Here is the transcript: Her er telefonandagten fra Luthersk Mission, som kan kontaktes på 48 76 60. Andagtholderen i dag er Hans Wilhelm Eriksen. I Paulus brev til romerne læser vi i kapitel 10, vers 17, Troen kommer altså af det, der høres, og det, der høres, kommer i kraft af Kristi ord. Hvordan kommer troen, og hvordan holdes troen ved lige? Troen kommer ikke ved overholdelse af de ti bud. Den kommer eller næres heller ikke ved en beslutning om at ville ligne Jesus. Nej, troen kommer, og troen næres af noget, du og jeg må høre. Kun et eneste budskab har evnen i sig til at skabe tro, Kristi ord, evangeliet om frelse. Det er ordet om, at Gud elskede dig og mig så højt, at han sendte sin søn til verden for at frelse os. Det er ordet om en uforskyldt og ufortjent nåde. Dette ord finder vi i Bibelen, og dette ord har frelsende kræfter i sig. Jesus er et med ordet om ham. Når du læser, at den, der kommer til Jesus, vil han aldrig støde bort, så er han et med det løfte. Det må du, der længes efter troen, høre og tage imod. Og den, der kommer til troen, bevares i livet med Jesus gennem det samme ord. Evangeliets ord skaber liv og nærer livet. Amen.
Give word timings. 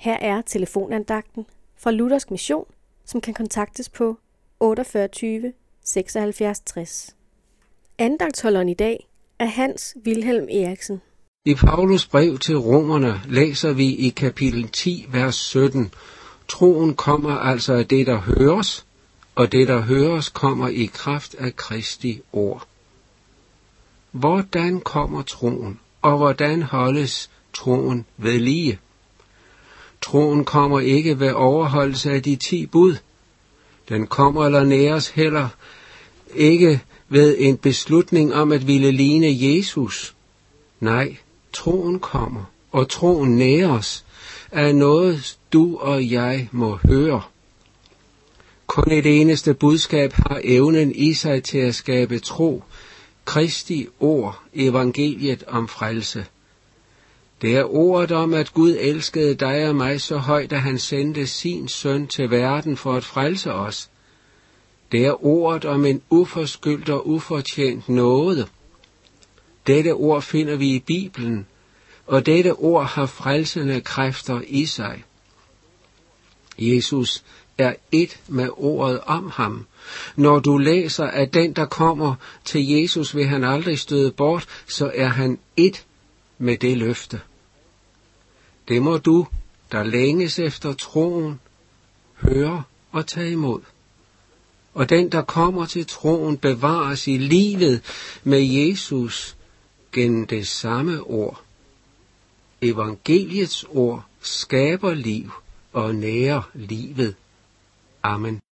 Her 0.00 0.16
er 0.20 0.42
telefonandagten 0.42 1.46
fra 1.76 1.90
Luthersk 1.90 2.30
Mission, 2.30 2.64
som 3.04 3.20
kan 3.20 3.34
kontaktes 3.34 3.88
på 3.88 4.18
48 4.60 5.52
76 5.84 6.60
60. 6.60 7.16
Andagtholderen 7.98 8.68
i 8.68 8.74
dag 8.74 9.08
er 9.38 9.44
Hans 9.44 9.96
Wilhelm 10.06 10.48
Eriksen. 10.50 11.00
I 11.44 11.54
Paulus 11.54 12.06
brev 12.06 12.38
til 12.38 12.58
romerne 12.58 13.20
læser 13.28 13.72
vi 13.72 13.94
i 13.94 14.08
kapitel 14.08 14.68
10, 14.68 15.06
vers 15.08 15.34
17, 15.34 15.92
Troen 16.48 16.94
kommer 16.94 17.36
altså 17.36 17.72
af 17.72 17.88
det, 17.88 18.06
der 18.06 18.18
høres, 18.18 18.86
og 19.34 19.52
det, 19.52 19.68
der 19.68 19.80
høres, 19.80 20.28
kommer 20.28 20.68
i 20.68 20.90
kraft 20.92 21.34
af 21.34 21.56
Kristi 21.56 22.20
ord. 22.32 22.66
Hvordan 24.10 24.80
kommer 24.80 25.22
troen, 25.22 25.80
og 26.02 26.16
hvordan 26.16 26.62
holdes 26.62 27.30
troen 27.52 28.06
ved 28.16 28.38
lige? 28.38 28.78
Troen 30.02 30.44
kommer 30.44 30.80
ikke 30.80 31.20
ved 31.20 31.32
overholdelse 31.32 32.12
af 32.12 32.22
de 32.22 32.36
ti 32.36 32.66
bud. 32.66 32.96
Den 33.88 34.06
kommer 34.06 34.46
eller 34.46 34.64
næres 34.64 35.08
heller 35.08 35.48
ikke 36.34 36.80
ved 37.08 37.36
en 37.38 37.56
beslutning 37.56 38.34
om 38.34 38.52
at 38.52 38.66
ville 38.66 38.90
ligne 38.90 39.26
Jesus. 39.40 40.14
Nej, 40.80 41.16
troen 41.52 42.00
kommer, 42.00 42.44
og 42.72 42.88
troen 42.88 43.36
næres 43.36 44.04
af 44.52 44.74
noget, 44.74 45.38
du 45.52 45.76
og 45.76 46.10
jeg 46.10 46.48
må 46.52 46.78
høre. 46.88 47.22
Kun 48.66 48.92
et 48.92 49.20
eneste 49.20 49.54
budskab 49.54 50.12
har 50.12 50.40
evnen 50.44 50.94
i 50.94 51.14
sig 51.14 51.42
til 51.42 51.58
at 51.58 51.74
skabe 51.74 52.18
tro, 52.18 52.62
Kristi 53.24 53.86
ord, 54.00 54.42
evangeliet 54.54 55.44
om 55.46 55.68
frelse. 55.68 56.26
Det 57.42 57.56
er 57.56 57.64
ordet 57.64 58.12
om, 58.12 58.34
at 58.34 58.54
Gud 58.54 58.76
elskede 58.80 59.34
dig 59.34 59.68
og 59.68 59.76
mig 59.76 60.00
så 60.00 60.16
højt, 60.16 60.52
at 60.52 60.60
han 60.60 60.78
sendte 60.78 61.26
sin 61.26 61.68
søn 61.68 62.06
til 62.06 62.30
verden 62.30 62.76
for 62.76 62.92
at 62.92 63.04
frelse 63.04 63.52
os. 63.52 63.90
Det 64.92 65.06
er 65.06 65.26
ordet 65.26 65.64
om 65.64 65.84
en 65.84 66.02
uforskyldt 66.10 66.88
og 66.88 67.08
ufortjent 67.08 67.88
nåde. 67.88 68.46
Dette 69.66 69.94
ord 69.94 70.22
finder 70.22 70.56
vi 70.56 70.68
i 70.68 70.78
Bibelen, 70.78 71.46
og 72.06 72.26
dette 72.26 72.52
ord 72.52 72.86
har 72.86 73.06
frelsende 73.06 73.80
kræfter 73.80 74.40
i 74.46 74.66
sig. 74.66 75.04
Jesus 76.58 77.24
er 77.58 77.74
et 77.92 78.20
med 78.28 78.48
ordet 78.52 79.00
om 79.00 79.30
ham. 79.34 79.66
Når 80.16 80.38
du 80.38 80.58
læser, 80.58 81.04
at 81.04 81.34
den, 81.34 81.52
der 81.52 81.66
kommer 81.66 82.14
til 82.44 82.68
Jesus, 82.68 83.16
vil 83.16 83.26
han 83.26 83.44
aldrig 83.44 83.78
støde 83.78 84.12
bort, 84.12 84.46
så 84.68 84.90
er 84.94 85.08
han 85.08 85.38
et 85.56 85.86
med 86.38 86.56
det 86.56 86.78
løfte. 86.78 87.20
Det 88.70 88.82
må 88.82 88.98
du, 88.98 89.26
der 89.72 89.82
længes 89.82 90.38
efter 90.38 90.72
troen, 90.72 91.40
høre 92.14 92.62
og 92.90 93.06
tage 93.06 93.32
imod. 93.32 93.60
Og 94.74 94.88
den, 94.88 95.12
der 95.12 95.22
kommer 95.22 95.66
til 95.66 95.86
troen, 95.86 96.36
bevares 96.38 97.06
i 97.06 97.16
livet 97.16 97.82
med 98.24 98.40
Jesus 98.40 99.36
gennem 99.92 100.26
det 100.26 100.48
samme 100.48 101.00
ord. 101.00 101.42
Evangeliets 102.62 103.64
ord 103.68 104.04
skaber 104.20 104.94
liv 104.94 105.30
og 105.72 105.94
nærer 105.94 106.42
livet. 106.54 107.14
Amen. 108.02 108.40